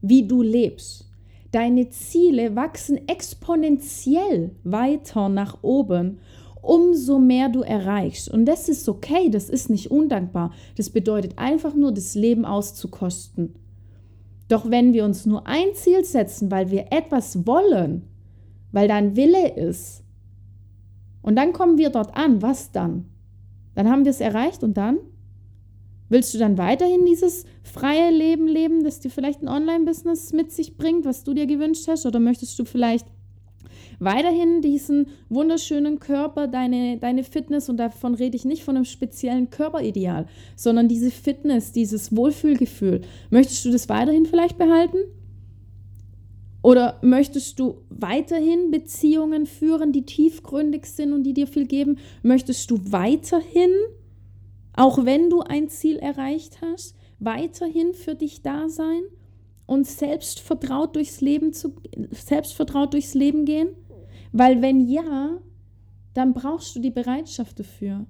wie 0.00 0.28
du 0.28 0.42
lebst. 0.42 1.10
Deine 1.50 1.88
Ziele 1.88 2.54
wachsen 2.54 3.08
exponentiell 3.08 4.52
weiter 4.62 5.28
nach 5.28 5.58
oben, 5.62 6.20
umso 6.62 7.18
mehr 7.18 7.48
du 7.48 7.62
erreichst. 7.62 8.28
Und 8.28 8.46
das 8.46 8.68
ist 8.68 8.88
okay, 8.88 9.28
das 9.28 9.50
ist 9.50 9.70
nicht 9.70 9.90
undankbar. 9.90 10.52
Das 10.76 10.90
bedeutet 10.90 11.36
einfach 11.36 11.74
nur, 11.74 11.90
das 11.90 12.14
Leben 12.14 12.44
auszukosten. 12.44 13.56
Doch 14.46 14.70
wenn 14.70 14.92
wir 14.92 15.04
uns 15.04 15.26
nur 15.26 15.48
ein 15.48 15.74
Ziel 15.74 16.04
setzen, 16.04 16.52
weil 16.52 16.70
wir 16.70 16.92
etwas 16.92 17.44
wollen, 17.44 18.04
weil 18.70 18.86
da 18.86 18.94
ein 18.94 19.16
Wille 19.16 19.56
ist. 19.56 20.04
Und 21.22 21.34
dann 21.34 21.52
kommen 21.52 21.76
wir 21.76 21.90
dort 21.90 22.16
an. 22.16 22.40
Was 22.40 22.70
dann? 22.70 23.06
Dann 23.76 23.88
haben 23.88 24.04
wir 24.04 24.10
es 24.10 24.20
erreicht 24.20 24.64
und 24.64 24.76
dann? 24.76 24.98
Willst 26.08 26.34
du 26.34 26.38
dann 26.38 26.56
weiterhin 26.56 27.04
dieses 27.04 27.44
freie 27.62 28.10
Leben 28.10 28.48
leben, 28.48 28.82
das 28.82 29.00
dir 29.00 29.10
vielleicht 29.10 29.42
ein 29.42 29.48
Online-Business 29.48 30.32
mit 30.32 30.50
sich 30.50 30.76
bringt, 30.76 31.04
was 31.04 31.24
du 31.24 31.34
dir 31.34 31.46
gewünscht 31.46 31.86
hast? 31.88 32.06
Oder 32.06 32.18
möchtest 32.18 32.58
du 32.58 32.64
vielleicht 32.64 33.06
weiterhin 33.98 34.62
diesen 34.62 35.08
wunderschönen 35.28 35.98
Körper, 36.00 36.48
deine, 36.48 36.98
deine 36.98 37.24
Fitness, 37.24 37.68
und 37.68 37.76
davon 37.76 38.14
rede 38.14 38.36
ich 38.36 38.44
nicht 38.44 38.64
von 38.64 38.76
einem 38.76 38.84
speziellen 38.84 39.50
Körperideal, 39.50 40.26
sondern 40.54 40.88
diese 40.88 41.10
Fitness, 41.10 41.72
dieses 41.72 42.14
Wohlfühlgefühl. 42.16 43.02
Möchtest 43.30 43.64
du 43.64 43.70
das 43.70 43.88
weiterhin 43.88 44.26
vielleicht 44.26 44.58
behalten? 44.58 44.98
Oder 46.66 46.98
möchtest 47.00 47.60
du 47.60 47.84
weiterhin 47.90 48.72
Beziehungen 48.72 49.46
führen, 49.46 49.92
die 49.92 50.04
tiefgründig 50.04 50.86
sind 50.86 51.12
und 51.12 51.22
die 51.22 51.32
dir 51.32 51.46
viel 51.46 51.68
geben? 51.68 51.98
Möchtest 52.24 52.68
du 52.72 52.80
weiterhin, 52.90 53.70
auch 54.72 55.04
wenn 55.04 55.30
du 55.30 55.42
ein 55.42 55.68
Ziel 55.68 55.94
erreicht 55.98 56.58
hast, 56.62 56.96
weiterhin 57.20 57.94
für 57.94 58.16
dich 58.16 58.42
da 58.42 58.68
sein 58.68 59.02
und 59.66 59.86
selbstvertraut 59.86 60.96
durchs 60.96 61.20
Leben 61.20 61.52
zu 61.52 61.76
selbstvertraut 62.10 62.94
durchs 62.94 63.14
Leben 63.14 63.44
gehen? 63.44 63.68
Weil 64.32 64.60
wenn 64.60 64.88
ja, 64.88 65.38
dann 66.14 66.34
brauchst 66.34 66.74
du 66.74 66.80
die 66.80 66.90
Bereitschaft 66.90 67.60
dafür. 67.60 68.06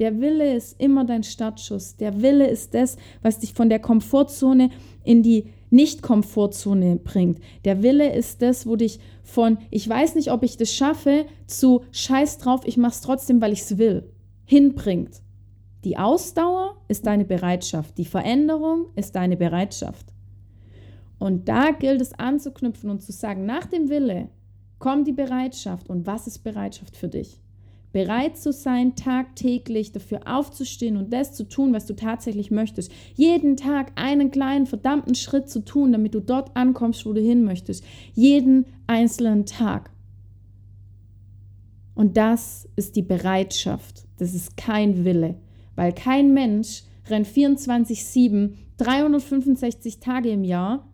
Der 0.00 0.20
Wille 0.20 0.54
ist 0.54 0.78
immer 0.78 1.06
dein 1.06 1.22
Startschuss. 1.22 1.96
Der 1.96 2.20
Wille 2.20 2.46
ist 2.46 2.74
das, 2.74 2.98
was 3.22 3.38
dich 3.38 3.54
von 3.54 3.70
der 3.70 3.78
Komfortzone 3.78 4.68
in 5.02 5.22
die 5.22 5.46
nicht-Komfortzone 5.70 6.96
bringt. 6.96 7.40
Der 7.64 7.82
Wille 7.82 8.12
ist 8.14 8.42
das, 8.42 8.66
wo 8.66 8.76
dich 8.76 9.00
von 9.22 9.58
ich 9.70 9.88
weiß 9.88 10.14
nicht, 10.14 10.30
ob 10.30 10.42
ich 10.42 10.56
das 10.56 10.72
schaffe, 10.72 11.26
zu 11.46 11.82
scheiß 11.92 12.38
drauf, 12.38 12.62
ich 12.64 12.76
mach's 12.76 13.00
trotzdem, 13.00 13.40
weil 13.40 13.52
ich 13.52 13.62
es 13.62 13.78
will, 13.78 14.10
hinbringt. 14.44 15.22
Die 15.84 15.98
Ausdauer 15.98 16.76
ist 16.88 17.06
deine 17.06 17.24
Bereitschaft, 17.24 17.98
die 17.98 18.04
Veränderung 18.04 18.86
ist 18.96 19.14
deine 19.14 19.36
Bereitschaft. 19.36 20.06
Und 21.18 21.48
da 21.48 21.70
gilt 21.70 22.00
es 22.00 22.12
anzuknüpfen 22.12 22.90
und 22.90 23.02
zu 23.02 23.12
sagen, 23.12 23.46
nach 23.46 23.66
dem 23.66 23.88
Wille 23.88 24.28
kommt 24.78 25.06
die 25.06 25.12
Bereitschaft. 25.12 25.88
Und 25.88 26.06
was 26.06 26.26
ist 26.26 26.40
Bereitschaft 26.40 26.96
für 26.96 27.08
dich? 27.08 27.40
Bereit 27.92 28.36
zu 28.36 28.52
sein, 28.52 28.94
tagtäglich 28.94 29.92
dafür 29.92 30.20
aufzustehen 30.26 30.96
und 30.96 31.12
das 31.12 31.34
zu 31.34 31.48
tun, 31.48 31.72
was 31.72 31.86
du 31.86 31.94
tatsächlich 31.94 32.50
möchtest. 32.50 32.92
Jeden 33.14 33.56
Tag 33.56 33.92
einen 33.94 34.30
kleinen 34.30 34.66
verdammten 34.66 35.14
Schritt 35.14 35.48
zu 35.48 35.64
tun, 35.64 35.92
damit 35.92 36.14
du 36.14 36.20
dort 36.20 36.54
ankommst, 36.56 37.06
wo 37.06 37.12
du 37.12 37.20
hin 37.20 37.44
möchtest. 37.44 37.84
Jeden 38.14 38.66
einzelnen 38.86 39.46
Tag. 39.46 39.90
Und 41.94 42.16
das 42.18 42.68
ist 42.76 42.96
die 42.96 43.02
Bereitschaft. 43.02 44.06
Das 44.18 44.34
ist 44.34 44.56
kein 44.56 45.04
Wille. 45.04 45.36
Weil 45.74 45.92
kein 45.92 46.34
Mensch 46.34 46.82
rennt 47.08 47.26
24-7, 47.26 48.52
365 48.76 50.00
Tage 50.00 50.30
im 50.30 50.44
Jahr, 50.44 50.86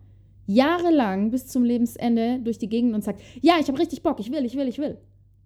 jahrelang 0.45 1.31
bis 1.31 1.47
zum 1.47 1.63
Lebensende 1.63 2.39
durch 2.43 2.57
die 2.57 2.69
Gegend 2.69 2.93
und 2.93 3.03
sagt, 3.03 3.21
ja, 3.41 3.55
ich 3.59 3.67
habe 3.67 3.79
richtig 3.79 4.03
Bock, 4.03 4.19
ich 4.19 4.31
will, 4.31 4.45
ich 4.45 4.55
will, 4.55 4.67
ich 4.67 4.77
will. 4.77 4.97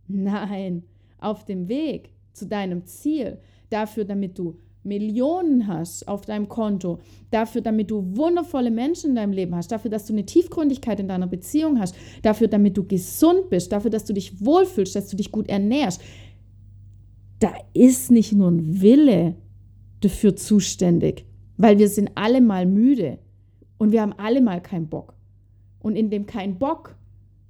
Nein, 0.08 0.84
auf 1.19 1.45
dem 1.45 1.67
Weg 1.67 2.12
zu 2.33 2.47
deinem 2.47 2.86
Ziel, 2.86 3.39
dafür, 3.69 4.05
damit 4.05 4.38
du 4.38 4.57
Millionen 4.83 5.67
hast 5.67 6.07
auf 6.07 6.25
deinem 6.25 6.47
Konto, 6.47 7.00
dafür, 7.29 7.62
damit 7.62 7.91
du 7.91 8.15
wundervolle 8.15 8.71
Menschen 8.71 9.12
in 9.12 9.15
deinem 9.15 9.33
Leben 9.33 9.55
hast, 9.55 9.71
dafür, 9.71 9.91
dass 9.91 10.05
du 10.05 10.13
eine 10.13 10.25
Tiefgründigkeit 10.25 11.00
in 11.00 11.07
deiner 11.07 11.27
Beziehung 11.27 11.79
hast, 11.79 11.95
dafür, 12.21 12.47
damit 12.47 12.77
du 12.77 12.86
gesund 12.86 13.50
bist, 13.50 13.71
dafür, 13.71 13.91
dass 13.91 14.05
du 14.05 14.13
dich 14.13 14.43
wohlfühlst, 14.43 14.95
dass 14.95 15.09
du 15.09 15.17
dich 15.17 15.31
gut 15.31 15.50
ernährst. 15.50 16.01
Da 17.39 17.53
ist 17.74 18.09
nicht 18.09 18.33
nur 18.33 18.50
ein 18.50 18.81
Wille 18.81 19.36
dafür 20.00 20.36
zuständig, 20.36 21.25
weil 21.57 21.77
wir 21.77 21.89
sind 21.89 22.12
alle 22.15 22.41
mal 22.41 22.65
müde 22.65 23.19
und 23.77 23.91
wir 23.91 24.01
haben 24.01 24.13
alle 24.13 24.41
mal 24.41 24.62
keinen 24.62 24.88
Bock. 24.88 25.13
Und 25.79 25.95
in 25.95 26.09
dem 26.09 26.25
kein 26.25 26.57
Bock 26.57 26.95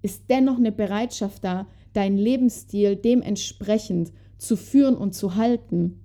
ist 0.02 0.24
dennoch 0.30 0.58
eine 0.58 0.72
Bereitschaft 0.72 1.44
da, 1.44 1.68
deinen 1.98 2.18
Lebensstil 2.18 2.96
dementsprechend 2.96 4.14
zu 4.38 4.56
führen 4.56 4.96
und 4.96 5.16
zu 5.16 5.36
halten. 5.36 6.00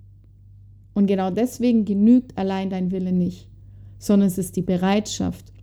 Und 0.93 1.05
genau 1.05 1.29
deswegen 1.29 1.85
genügt 1.85 2.37
allein 2.37 2.69
dein 2.69 2.91
Wille 2.91 3.11
nicht, 3.11 3.47
sondern 3.99 4.27
es 4.27 4.37
ist 4.37 4.55
die 4.55 4.61
Bereitschaft, 4.61 5.53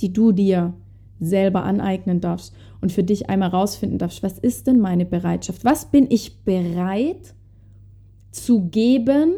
die 0.00 0.12
du 0.12 0.32
dir 0.32 0.74
selber 1.18 1.64
aneignen 1.64 2.20
darfst 2.20 2.54
und 2.82 2.92
für 2.92 3.02
dich 3.02 3.30
einmal 3.30 3.48
rausfinden 3.48 3.98
darfst, 3.98 4.22
was 4.22 4.38
ist 4.38 4.66
denn 4.66 4.78
meine 4.78 5.06
Bereitschaft? 5.06 5.64
Was 5.64 5.90
bin 5.90 6.06
ich 6.10 6.44
bereit 6.44 7.34
zu 8.30 8.68
geben 8.68 9.36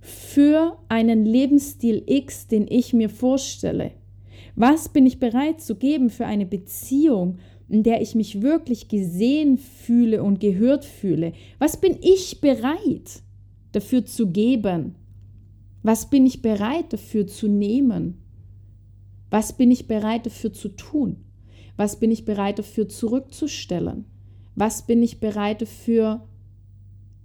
für 0.00 0.76
einen 0.88 1.24
Lebensstil 1.24 2.02
X, 2.06 2.48
den 2.48 2.66
ich 2.68 2.92
mir 2.92 3.08
vorstelle? 3.08 3.92
Was 4.56 4.88
bin 4.88 5.06
ich 5.06 5.18
bereit 5.18 5.60
zu 5.60 5.76
geben 5.76 6.10
für 6.10 6.26
eine 6.26 6.46
Beziehung, 6.46 7.38
in 7.68 7.82
der 7.82 8.02
ich 8.02 8.14
mich 8.14 8.42
wirklich 8.42 8.88
gesehen 8.88 9.58
fühle 9.58 10.22
und 10.22 10.40
gehört 10.40 10.84
fühle? 10.84 11.32
Was 11.58 11.80
bin 11.80 11.96
ich 12.00 12.40
bereit 12.40 13.22
dafür 13.72 14.04
zu 14.04 14.28
geben? 14.28 14.94
Was 15.82 16.08
bin 16.08 16.26
ich 16.26 16.42
bereit 16.42 16.92
dafür 16.92 17.26
zu 17.26 17.48
nehmen? 17.48 18.18
Was 19.30 19.52
bin 19.52 19.70
ich 19.70 19.86
bereit 19.86 20.26
dafür 20.26 20.52
zu 20.52 20.68
tun? 20.68 21.16
Was 21.76 21.98
bin 21.98 22.10
ich 22.10 22.24
bereit 22.24 22.58
dafür 22.58 22.88
zurückzustellen? 22.88 24.04
Was 24.54 24.86
bin 24.86 25.02
ich 25.02 25.18
bereit 25.18 25.62
dafür 25.62 26.26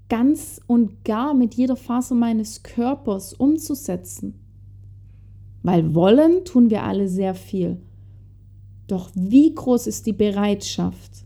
ganz 0.10 0.60
und 0.66 1.06
gar 1.06 1.34
mit 1.34 1.54
jeder 1.54 1.76
Faser 1.76 2.16
meines 2.16 2.64
Körpers 2.64 3.34
umzusetzen? 3.34 4.34
Weil 5.62 5.94
wollen 5.94 6.46
tun 6.46 6.70
wir 6.70 6.84
alle 6.84 7.08
sehr 7.08 7.36
viel. 7.36 7.78
Doch 8.90 9.12
wie 9.14 9.54
groß 9.54 9.86
ist 9.86 10.08
die 10.08 10.14
Bereitschaft, 10.14 11.24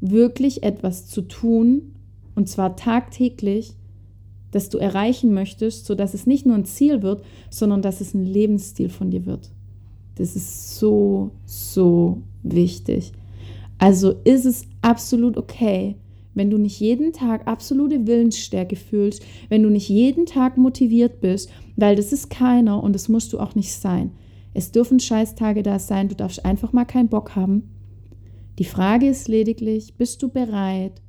wirklich 0.00 0.62
etwas 0.62 1.06
zu 1.06 1.22
tun, 1.22 1.94
und 2.34 2.46
zwar 2.48 2.76
tagtäglich, 2.76 3.74
das 4.50 4.68
du 4.68 4.76
erreichen 4.76 5.32
möchtest, 5.32 5.86
sodass 5.86 6.12
es 6.12 6.26
nicht 6.26 6.44
nur 6.44 6.54
ein 6.54 6.66
Ziel 6.66 7.02
wird, 7.02 7.24
sondern 7.48 7.80
dass 7.80 8.02
es 8.02 8.12
ein 8.12 8.26
Lebensstil 8.26 8.90
von 8.90 9.10
dir 9.10 9.24
wird. 9.24 9.50
Das 10.16 10.36
ist 10.36 10.78
so, 10.78 11.30
so 11.46 12.18
wichtig. 12.42 13.12
Also 13.78 14.14
ist 14.24 14.44
es 14.44 14.66
absolut 14.82 15.38
okay, 15.38 15.96
wenn 16.34 16.50
du 16.50 16.58
nicht 16.58 16.78
jeden 16.80 17.14
Tag 17.14 17.46
absolute 17.46 18.06
Willensstärke 18.06 18.76
fühlst, 18.76 19.24
wenn 19.48 19.62
du 19.62 19.70
nicht 19.70 19.88
jeden 19.88 20.26
Tag 20.26 20.58
motiviert 20.58 21.22
bist, 21.22 21.48
weil 21.76 21.96
das 21.96 22.12
ist 22.12 22.28
keiner 22.28 22.82
und 22.82 22.92
das 22.92 23.08
musst 23.08 23.32
du 23.32 23.40
auch 23.40 23.54
nicht 23.54 23.72
sein. 23.72 24.10
Es 24.54 24.70
dürfen 24.70 25.00
Scheißtage 25.00 25.62
da 25.62 25.78
sein, 25.78 26.08
du 26.08 26.14
darfst 26.14 26.44
einfach 26.44 26.72
mal 26.72 26.84
keinen 26.84 27.08
Bock 27.08 27.34
haben. 27.34 27.70
Die 28.58 28.64
Frage 28.64 29.08
ist 29.08 29.26
lediglich, 29.26 29.96
bist 29.96 30.22
du 30.22 30.28
bereit, 30.28 31.02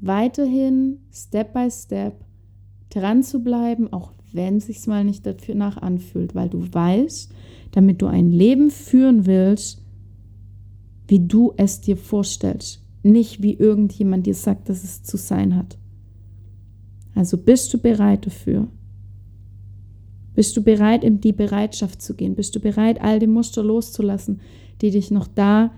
weiterhin 0.00 0.98
Step 1.10 1.54
by 1.54 1.70
Step 1.70 2.24
dran 2.90 3.22
zu 3.22 3.42
bleiben, 3.42 3.90
auch 3.92 4.12
wenn 4.32 4.58
es 4.58 4.66
sich 4.66 4.86
mal 4.86 5.02
nicht 5.02 5.24
dafür 5.24 5.54
nach 5.54 5.78
anfühlt, 5.78 6.34
weil 6.34 6.50
du 6.50 6.62
weißt, 6.70 7.32
damit 7.72 8.02
du 8.02 8.06
ein 8.06 8.30
Leben 8.30 8.70
führen 8.70 9.24
willst, 9.24 9.82
wie 11.08 11.26
du 11.26 11.54
es 11.56 11.80
dir 11.80 11.96
vorstellst, 11.96 12.84
nicht 13.02 13.42
wie 13.42 13.54
irgendjemand 13.54 14.26
dir 14.26 14.34
sagt, 14.34 14.68
dass 14.68 14.84
es 14.84 15.02
zu 15.02 15.16
sein 15.16 15.56
hat. 15.56 15.78
Also 17.14 17.38
bist 17.38 17.72
du 17.72 17.78
bereit 17.78 18.26
dafür? 18.26 18.68
Bist 20.36 20.54
du 20.54 20.62
bereit, 20.62 21.02
in 21.02 21.22
die 21.22 21.32
Bereitschaft 21.32 22.02
zu 22.02 22.14
gehen? 22.14 22.34
Bist 22.34 22.54
du 22.54 22.60
bereit, 22.60 23.00
all 23.00 23.18
die 23.18 23.26
Muster 23.26 23.64
loszulassen, 23.64 24.42
die 24.82 24.90
dich 24.90 25.10
noch 25.10 25.26
da 25.26 25.72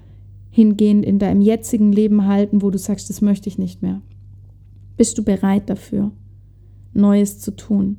hingehend 0.51 1.05
in 1.05 1.21
deinem 1.21 1.41
jetzigen 1.41 1.93
Leben 1.93 2.27
halten, 2.27 2.61
wo 2.61 2.71
du 2.71 2.77
sagst, 2.77 3.09
das 3.09 3.21
möchte 3.21 3.49
ich 3.49 3.57
nicht 3.57 3.83
mehr? 3.83 4.03
Bist 4.97 5.17
du 5.17 5.23
bereit 5.23 5.71
dafür, 5.71 6.11
Neues 6.93 7.39
zu 7.39 7.55
tun? 7.55 7.99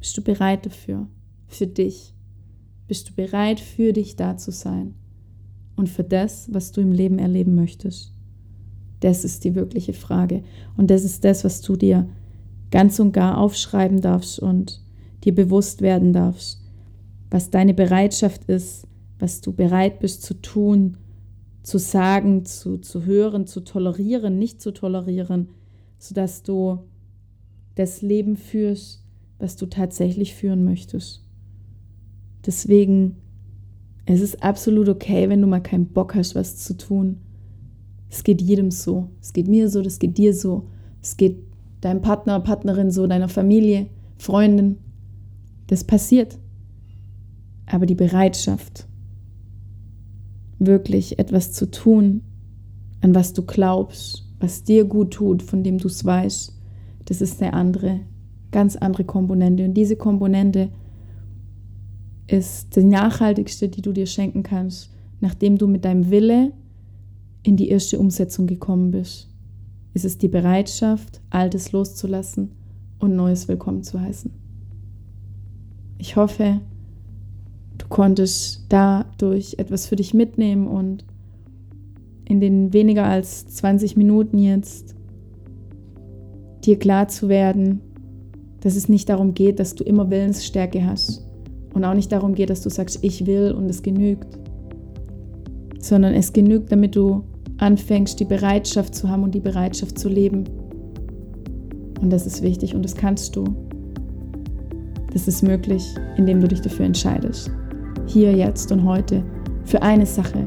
Bist 0.00 0.18
du 0.18 0.22
bereit 0.22 0.66
dafür, 0.66 1.06
für 1.46 1.68
dich? 1.68 2.12
Bist 2.88 3.10
du 3.10 3.14
bereit, 3.14 3.60
für 3.60 3.92
dich 3.92 4.16
da 4.16 4.36
zu 4.36 4.50
sein? 4.50 4.94
Und 5.76 5.88
für 5.88 6.02
das, 6.02 6.52
was 6.52 6.72
du 6.72 6.80
im 6.80 6.90
Leben 6.90 7.20
erleben 7.20 7.54
möchtest? 7.54 8.12
Das 8.98 9.24
ist 9.24 9.44
die 9.44 9.54
wirkliche 9.54 9.92
Frage. 9.92 10.42
Und 10.76 10.90
das 10.90 11.04
ist 11.04 11.24
das, 11.24 11.44
was 11.44 11.60
du 11.60 11.76
dir 11.76 12.08
ganz 12.72 12.98
und 12.98 13.12
gar 13.12 13.38
aufschreiben 13.38 14.00
darfst 14.00 14.40
und 14.40 14.82
dir 15.24 15.34
bewusst 15.34 15.82
werden 15.82 16.12
darfst, 16.12 16.62
was 17.30 17.50
deine 17.50 17.74
Bereitschaft 17.74 18.44
ist, 18.44 18.86
was 19.18 19.40
du 19.40 19.52
bereit 19.52 20.00
bist 20.00 20.22
zu 20.22 20.34
tun, 20.34 20.96
zu 21.62 21.78
sagen, 21.78 22.44
zu, 22.44 22.78
zu 22.78 23.04
hören, 23.04 23.46
zu 23.46 23.60
tolerieren, 23.60 24.38
nicht 24.38 24.60
zu 24.60 24.72
tolerieren, 24.72 25.50
sodass 25.98 26.42
du 26.42 26.78
das 27.74 28.02
Leben 28.02 28.36
führst, 28.36 29.04
was 29.38 29.56
du 29.56 29.66
tatsächlich 29.66 30.34
führen 30.34 30.64
möchtest. 30.64 31.22
Deswegen, 32.44 33.16
es 34.06 34.20
ist 34.20 34.42
absolut 34.42 34.88
okay, 34.88 35.28
wenn 35.28 35.40
du 35.40 35.46
mal 35.46 35.60
keinen 35.60 35.86
Bock 35.86 36.14
hast, 36.14 36.34
was 36.34 36.56
zu 36.56 36.76
tun. 36.76 37.18
Es 38.08 38.24
geht 38.24 38.40
jedem 38.40 38.70
so. 38.70 39.10
Es 39.20 39.32
geht 39.32 39.46
mir 39.46 39.68
so, 39.68 39.82
das 39.82 39.98
geht 39.98 40.18
dir 40.18 40.34
so. 40.34 40.68
Es 41.02 41.16
geht 41.16 41.38
deinem 41.80 42.00
Partner, 42.00 42.40
Partnerin 42.40 42.90
so, 42.90 43.06
deiner 43.06 43.28
Familie, 43.28 43.86
Freundin, 44.18 44.78
das 45.70 45.84
passiert. 45.84 46.36
Aber 47.66 47.86
die 47.86 47.94
Bereitschaft, 47.94 48.88
wirklich 50.58 51.18
etwas 51.18 51.52
zu 51.52 51.70
tun, 51.70 52.22
an 53.00 53.14
was 53.14 53.32
du 53.32 53.42
glaubst, 53.42 54.26
was 54.40 54.64
dir 54.64 54.84
gut 54.84 55.12
tut, 55.12 55.42
von 55.42 55.62
dem 55.62 55.78
du 55.78 55.86
es 55.86 56.04
weißt, 56.04 56.52
das 57.04 57.20
ist 57.20 57.40
eine 57.40 57.54
andere, 57.54 58.00
ganz 58.50 58.76
andere 58.76 59.04
Komponente. 59.04 59.64
Und 59.64 59.74
diese 59.74 59.96
Komponente 59.96 60.70
ist 62.26 62.74
die 62.74 62.84
nachhaltigste, 62.84 63.68
die 63.68 63.80
du 63.80 63.92
dir 63.92 64.06
schenken 64.06 64.42
kannst, 64.42 64.90
nachdem 65.20 65.56
du 65.56 65.68
mit 65.68 65.84
deinem 65.84 66.10
Wille 66.10 66.52
in 67.42 67.56
die 67.56 67.68
erste 67.68 67.98
Umsetzung 67.98 68.46
gekommen 68.46 68.90
bist. 68.90 69.28
Ist 69.94 70.04
es 70.04 70.18
die 70.18 70.28
Bereitschaft, 70.28 71.20
Altes 71.30 71.72
loszulassen 71.72 72.50
und 72.98 73.14
Neues 73.14 73.46
willkommen 73.46 73.82
zu 73.82 74.00
heißen. 74.00 74.39
Ich 76.00 76.16
hoffe, 76.16 76.60
du 77.76 77.86
konntest 77.88 78.64
dadurch 78.70 79.56
etwas 79.58 79.86
für 79.86 79.96
dich 79.96 80.14
mitnehmen 80.14 80.66
und 80.66 81.04
in 82.24 82.40
den 82.40 82.72
weniger 82.72 83.04
als 83.04 83.46
20 83.48 83.98
Minuten 83.98 84.38
jetzt 84.38 84.94
dir 86.64 86.78
klar 86.78 87.08
zu 87.08 87.28
werden, 87.28 87.82
dass 88.60 88.76
es 88.76 88.88
nicht 88.88 89.10
darum 89.10 89.34
geht, 89.34 89.60
dass 89.60 89.74
du 89.74 89.84
immer 89.84 90.08
Willensstärke 90.08 90.86
hast 90.86 91.28
und 91.74 91.84
auch 91.84 91.94
nicht 91.94 92.10
darum 92.12 92.34
geht, 92.34 92.48
dass 92.48 92.62
du 92.62 92.70
sagst, 92.70 93.00
ich 93.02 93.26
will 93.26 93.52
und 93.52 93.68
es 93.68 93.82
genügt, 93.82 94.38
sondern 95.80 96.14
es 96.14 96.32
genügt, 96.32 96.72
damit 96.72 96.96
du 96.96 97.24
anfängst, 97.58 98.18
die 98.18 98.24
Bereitschaft 98.24 98.94
zu 98.94 99.10
haben 99.10 99.22
und 99.22 99.34
die 99.34 99.40
Bereitschaft 99.40 99.98
zu 99.98 100.08
leben. 100.08 100.44
Und 102.00 102.10
das 102.10 102.26
ist 102.26 102.40
wichtig 102.40 102.74
und 102.74 102.86
das 102.86 102.94
kannst 102.94 103.36
du. 103.36 103.69
Das 105.12 105.26
ist 105.26 105.42
möglich, 105.42 105.94
indem 106.16 106.40
du 106.40 106.48
dich 106.48 106.60
dafür 106.60 106.86
entscheidest. 106.86 107.50
Hier, 108.06 108.32
jetzt 108.32 108.70
und 108.70 108.84
heute. 108.84 109.22
Für 109.64 109.82
eine 109.82 110.06
Sache. 110.06 110.44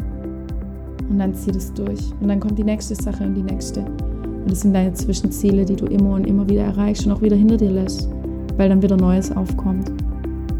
Und 1.09 1.19
dann 1.19 1.33
zieh 1.33 1.51
das 1.51 1.73
durch. 1.73 1.99
Und 2.21 2.27
dann 2.29 2.39
kommt 2.39 2.57
die 2.57 2.63
nächste 2.63 2.95
Sache 2.95 3.23
und 3.23 3.35
die 3.35 3.43
nächste. 3.43 3.81
Und 3.81 4.51
das 4.51 4.61
sind 4.61 4.73
deine 4.73 4.93
Zwischenziele, 4.93 5.65
die 5.65 5.75
du 5.75 5.85
immer 5.85 6.15
und 6.15 6.25
immer 6.25 6.47
wieder 6.49 6.63
erreichst 6.63 7.05
und 7.05 7.11
auch 7.11 7.21
wieder 7.21 7.35
hinter 7.35 7.57
dir 7.57 7.71
lässt. 7.71 8.09
Weil 8.57 8.69
dann 8.69 8.81
wieder 8.81 8.97
Neues 8.97 9.35
aufkommt. 9.35 9.91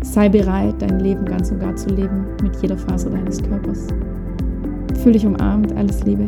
Sei 0.01 0.27
bereit, 0.27 0.75
dein 0.79 0.99
Leben 0.99 1.25
ganz 1.25 1.51
und 1.51 1.59
gar 1.59 1.75
zu 1.75 1.89
leben 1.89 2.25
mit 2.41 2.61
jeder 2.61 2.77
Faser 2.77 3.09
deines 3.09 3.41
Körpers. 3.41 3.87
Fühl 5.01 5.13
dich 5.13 5.25
umarmt. 5.25 5.71
Alles 5.73 6.03
Liebe. 6.03 6.27